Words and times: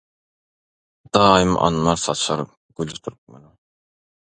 Daýym 1.17 1.53
anbar 1.67 2.03
saçar 2.07 2.45
güli 2.75 3.01
türkmeniň. 3.03 3.51